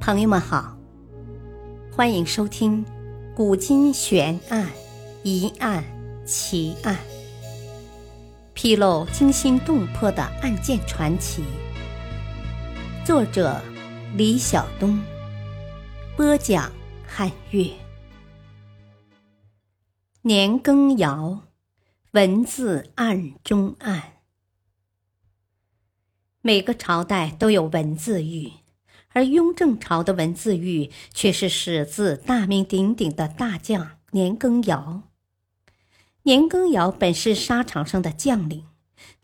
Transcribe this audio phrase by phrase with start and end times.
[0.00, 0.76] 朋友们好，
[1.90, 2.84] 欢迎收听
[3.34, 4.70] 《古今悬案、
[5.22, 5.82] 疑案、
[6.26, 6.94] 奇案》，
[8.52, 11.42] 披露惊心动魄的案件传奇。
[13.04, 13.60] 作者：
[14.16, 15.02] 李晓东，
[16.16, 16.70] 播讲：
[17.06, 17.70] 汉月。
[20.22, 21.42] 年羹尧，
[22.12, 24.02] 文字案中案。
[26.42, 28.52] 每个朝代都有文字狱。
[29.14, 35.02] 而雍正朝的文字狱却是始自大名鼎鼎的大将年羹尧。
[36.24, 38.64] 年羹尧本是沙场上的将领，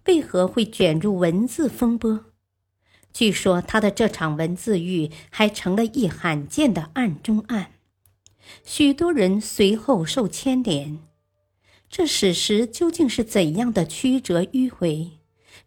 [0.07, 2.25] 为何会卷入文字风波？
[3.13, 7.73] 据说他的这场文字狱还成了一罕见的案中案，
[8.65, 10.99] 许多人随后受牵连。
[11.89, 15.11] 这史实究竟是怎样的曲折迂回？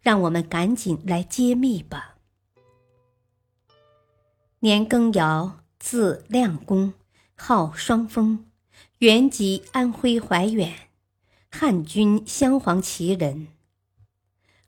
[0.00, 2.13] 让我们赶紧来揭秘吧。
[4.64, 6.94] 年羹尧，字亮公，
[7.34, 8.46] 号双峰，
[8.96, 10.72] 原籍安徽怀远，
[11.50, 13.48] 汉军镶黄旗人。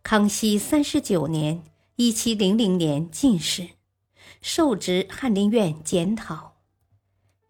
[0.03, 1.63] 康熙三十九年
[1.97, 3.71] （一七零零年）进士，
[4.43, 6.57] 受职翰林院检讨。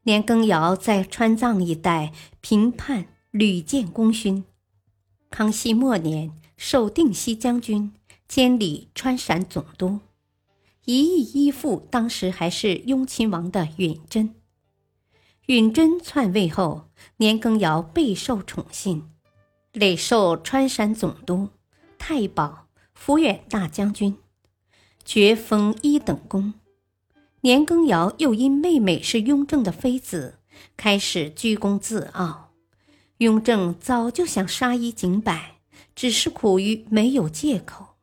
[0.04, 4.44] 年羹尧在川藏一带平叛，屡建功勋。
[5.30, 7.92] 康熙末年，授定西将军，
[8.28, 9.98] 兼理川陕总督。
[10.86, 14.34] 一意依附当时还是雍亲王的允贞。
[15.46, 19.10] 允贞篡位后，年羹尧备受宠幸，
[19.72, 21.48] 累授川陕总督、
[21.98, 24.16] 太保、抚远大将军，
[25.04, 26.54] 爵封一等公。
[27.40, 30.38] 年羹尧又因妹妹是雍正的妃子，
[30.76, 32.52] 开始居功自傲。
[33.18, 35.56] 雍正早就想杀一儆百，
[35.96, 37.95] 只是苦于没有借口。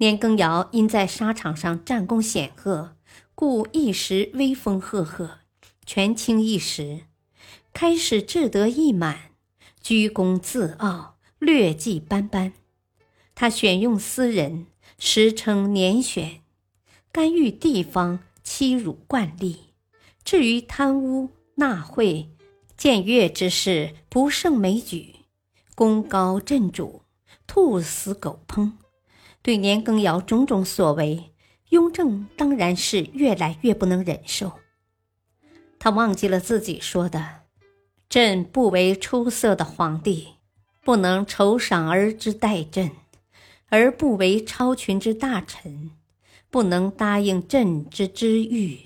[0.00, 2.94] 年羹尧因在沙场上战功显赫，
[3.34, 5.40] 故一时威风赫赫，
[5.84, 7.00] 权倾一时，
[7.72, 9.32] 开始志得意满，
[9.80, 12.52] 居功自傲，劣迹斑斑。
[13.34, 14.66] 他选用私人，
[15.00, 16.42] 时称年选，
[17.10, 19.74] 干预地方，欺辱惯例。
[20.22, 22.30] 至于贪污纳贿、
[22.78, 25.16] 僭越之事，不胜枚举，
[25.74, 27.02] 功高震主，
[27.48, 28.74] 兔死狗烹。
[29.48, 31.32] 对年羹尧种种所为，
[31.70, 34.52] 雍正当然是越来越不能忍受。
[35.78, 37.44] 他忘记了自己说的
[38.10, 40.34] ：“朕不为出色的皇帝，
[40.84, 42.90] 不能酬赏儿之待朕；
[43.70, 45.92] 而不为超群之大臣，
[46.50, 48.80] 不能答应朕之知遇。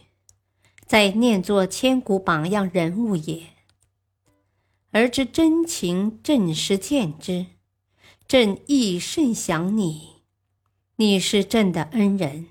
[0.86, 3.48] 在念作千古榜样人物也。
[4.92, 7.46] 而之真情，朕实见之，
[8.28, 10.12] 朕亦甚想你。”
[11.02, 12.46] 你是朕的恩人，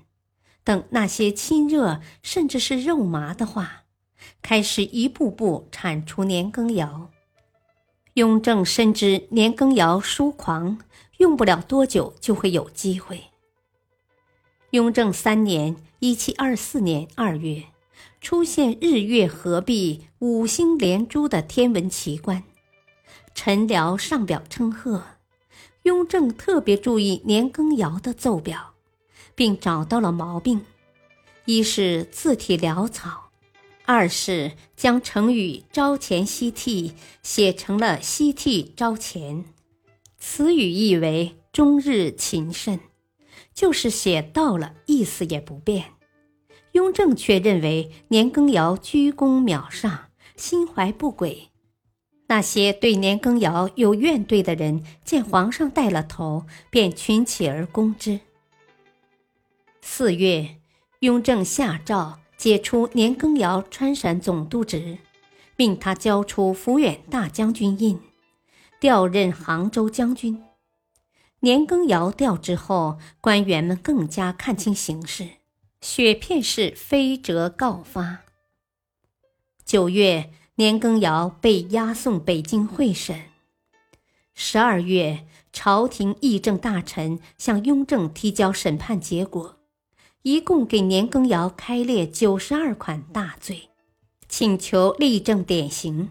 [0.62, 3.84] 等那些亲热甚至是肉麻的话，
[4.42, 7.10] 开始一步步铲除年羹尧。
[8.12, 10.78] 雍正深知年羹尧疏狂，
[11.16, 13.22] 用不了多久就会有机会。
[14.72, 17.62] 雍正三年（一七二四年）二月，
[18.20, 22.42] 出现日月合璧、五星连珠的天文奇观，
[23.34, 25.02] 臣僚上表称贺。
[25.82, 28.74] 雍正特别注意年羹尧的奏表，
[29.34, 30.64] 并找到了毛病：
[31.44, 33.30] 一是字体潦草，
[33.84, 36.94] 二是将成语“朝前夕替”
[37.24, 39.44] 写成了“夕替朝前”，
[40.18, 42.78] 词语意为“终日勤慎”，
[43.52, 45.86] 就是写到了，意思也不变。
[46.72, 51.48] 雍正却认为年羹尧居功秒上，心怀不轨。
[52.32, 58.20] 那些对年羹尧有怨怼的人，见皇上带了头，便群起而攻之。
[59.82, 60.56] 四月，
[61.00, 64.96] 雍正下诏解除年羹尧川陕总督职，
[65.56, 68.00] 命他交出抚远大将军印，
[68.80, 70.42] 调任杭州将军。
[71.40, 75.28] 年羹尧调职后，官员们更加看清形势，
[75.82, 78.20] 雪片式飞折告发。
[79.66, 80.30] 九月。
[80.56, 83.22] 年羹尧被押送北京会审。
[84.34, 89.60] 十二月，朝廷议政大臣向雍正提交审判结果，
[90.20, 93.70] 一共给年羹尧开列九十二款大罪，
[94.28, 96.10] 请求立正典刑。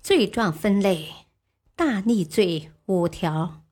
[0.00, 1.08] 罪状分类：
[1.74, 3.62] 大逆罪五条，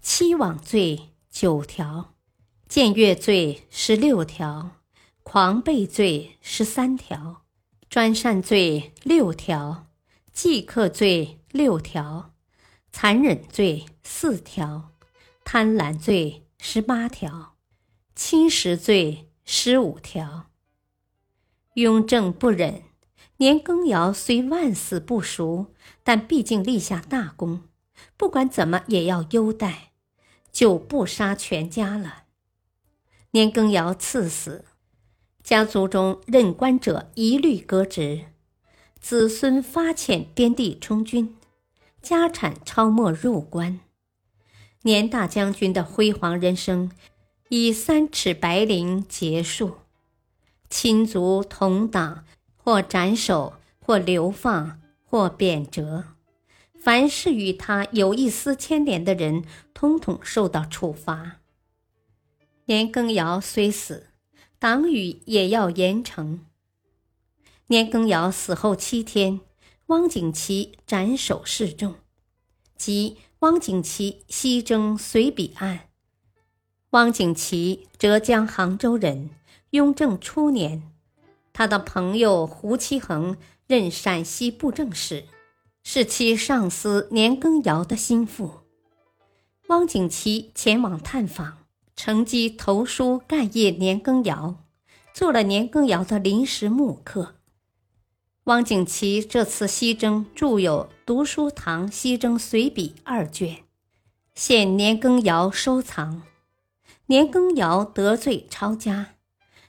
[0.00, 2.14] 欺罔罪九条，
[2.68, 4.70] 僭越罪十六条，
[5.24, 7.42] 狂悖罪十三条。
[7.90, 9.86] 专擅罪六条，
[10.30, 12.34] 忌克罪六条，
[12.92, 14.90] 残忍罪四条，
[15.42, 17.56] 贪婪罪十八条，
[18.14, 20.50] 侵蚀罪十五条。
[21.74, 22.82] 雍正不忍，
[23.38, 25.74] 年羹尧虽万死不赎，
[26.04, 27.62] 但毕竟立下大功，
[28.18, 29.92] 不管怎么也要优待，
[30.52, 32.24] 就不杀全家了。
[33.30, 34.66] 年羹尧赐死，
[35.48, 38.26] 家族中任官者一律革职，
[39.00, 41.38] 子孙发遣边地充军，
[42.02, 43.80] 家产超没入关。
[44.82, 46.92] 年大将军的辉煌人生
[47.48, 49.76] 以三尺白绫结束，
[50.68, 56.04] 亲族同党或斩首，或流放，或贬谪，
[56.78, 59.42] 凡是与他有一丝牵连的人，
[59.72, 61.38] 通统受到处罚。
[62.66, 64.07] 年羹尧虽死，
[64.58, 66.40] 党羽也要严惩。
[67.68, 69.40] 年羹尧死后七天，
[69.86, 71.94] 汪景祺斩首示众，
[72.76, 73.18] 即。
[73.40, 75.90] 汪景祺西征随笔案。
[76.90, 79.30] 汪景祺，浙江杭州人。
[79.70, 80.90] 雍正初年，
[81.52, 83.36] 他的朋友胡其恒
[83.68, 85.22] 任陕西布政使，
[85.84, 88.62] 是其上司年羹尧的心腹。
[89.68, 91.57] 汪景祺前往探访，
[91.98, 94.54] 乘机投书干谒年羹尧，
[95.12, 97.34] 做了年羹尧的临时幕客。
[98.44, 103.64] 汪景祺这次西征著有《读书堂西征随笔》二卷，
[104.36, 106.22] 现年羹尧收藏。
[107.06, 109.14] 年羹尧得罪抄家，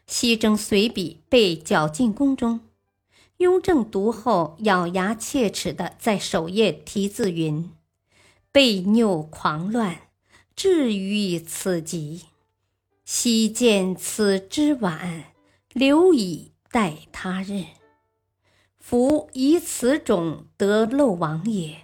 [0.05, 2.59] 西征随笔被绞进宫中。
[3.37, 7.71] 雍正读后，咬牙切齿地在首页题字云
[8.53, 10.01] ：“悖拗狂乱，
[10.59, 12.23] 至于此极。
[13.05, 15.33] 惜见此之晚，
[15.71, 17.63] 留以待他日。”
[18.77, 21.83] 夫以此种得漏亡也。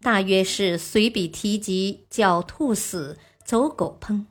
[0.00, 4.24] 大约是随笔提及狡兔死，走狗烹，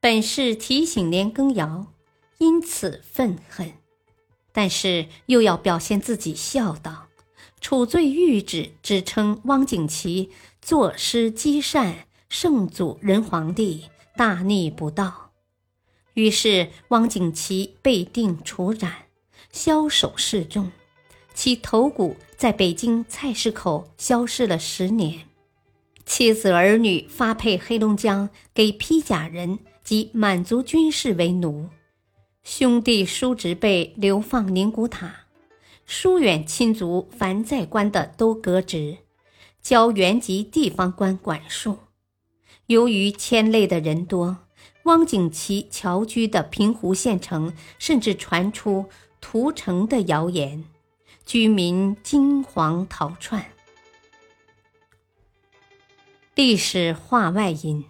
[0.00, 1.92] 本是提醒年羹尧，
[2.38, 3.74] 因此愤恨，
[4.50, 7.06] 但是又要表现自己孝道，
[7.60, 13.84] 处罪谕旨，指称汪景祺作诗积善，圣祖仁皇帝
[14.16, 15.32] 大逆不道，
[16.14, 18.90] 于是汪景祺被定处斩。
[19.52, 20.72] 枭首示众，
[21.34, 25.28] 其头骨在北京菜市口消失了十年，
[26.06, 31.68] 妻子儿女发配黑龙江给披甲人及满族军士为奴，
[32.42, 35.26] 兄弟叔侄辈流放宁古塔，
[35.84, 38.96] 疏远亲族凡在官的都革职，
[39.60, 41.76] 交原籍地方官管束。
[42.66, 44.38] 由于牵累的人多，
[44.84, 48.88] 汪景祺侨居的平湖县城甚至传出。
[49.24, 50.64] 屠城的谣言，
[51.24, 53.52] 居民惊惶逃窜。
[56.34, 57.84] 历史话外音：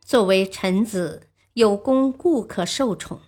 [0.00, 3.20] 作为臣子，有功故可受宠，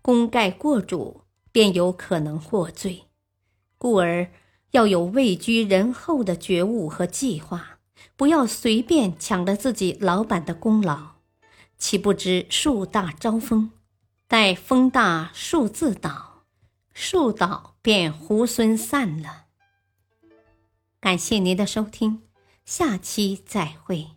[0.00, 3.04] 功盖过主，便有可能获罪。
[3.76, 4.30] 故而
[4.70, 7.75] 要有位居人后的觉悟和计划，
[8.16, 11.16] 不要随便抢了自己老板的功劳，
[11.76, 13.70] 岂不知树大招风？
[14.26, 16.44] 待风大树自倒，
[16.92, 19.44] 树倒便猢狲散了。
[20.98, 22.22] 感谢您的收听，
[22.64, 24.15] 下期再会。